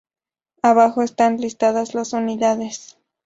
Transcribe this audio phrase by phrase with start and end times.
[0.63, 2.97] Abajo están listadas las unidades.